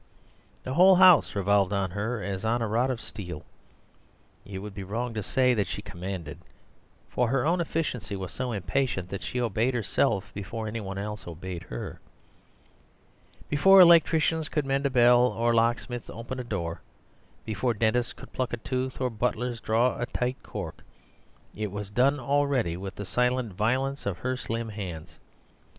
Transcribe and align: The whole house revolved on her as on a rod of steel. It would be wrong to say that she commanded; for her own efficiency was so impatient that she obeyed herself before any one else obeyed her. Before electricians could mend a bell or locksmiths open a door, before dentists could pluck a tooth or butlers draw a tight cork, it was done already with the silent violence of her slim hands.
The 0.63 0.73
whole 0.73 0.95
house 0.95 1.35
revolved 1.35 1.71
on 1.71 1.91
her 1.91 2.23
as 2.23 2.43
on 2.43 2.59
a 2.63 2.67
rod 2.67 2.89
of 2.89 2.99
steel. 2.99 3.45
It 4.45 4.57
would 4.57 4.73
be 4.73 4.83
wrong 4.83 5.13
to 5.13 5.21
say 5.21 5.53
that 5.53 5.67
she 5.67 5.83
commanded; 5.83 6.39
for 7.07 7.27
her 7.27 7.45
own 7.45 7.61
efficiency 7.61 8.15
was 8.15 8.31
so 8.31 8.51
impatient 8.51 9.09
that 9.09 9.21
she 9.21 9.39
obeyed 9.39 9.75
herself 9.75 10.33
before 10.33 10.65
any 10.67 10.79
one 10.81 10.97
else 10.97 11.27
obeyed 11.27 11.61
her. 11.65 11.99
Before 13.47 13.79
electricians 13.79 14.49
could 14.49 14.65
mend 14.65 14.87
a 14.87 14.89
bell 14.89 15.19
or 15.27 15.53
locksmiths 15.53 16.09
open 16.09 16.39
a 16.39 16.43
door, 16.43 16.81
before 17.45 17.75
dentists 17.75 18.11
could 18.11 18.33
pluck 18.33 18.53
a 18.53 18.57
tooth 18.57 18.99
or 18.99 19.11
butlers 19.11 19.61
draw 19.61 19.99
a 19.99 20.07
tight 20.07 20.37
cork, 20.41 20.81
it 21.55 21.71
was 21.71 21.91
done 21.91 22.19
already 22.19 22.75
with 22.75 22.95
the 22.95 23.05
silent 23.05 23.53
violence 23.53 24.07
of 24.07 24.17
her 24.17 24.35
slim 24.35 24.69
hands. 24.69 25.19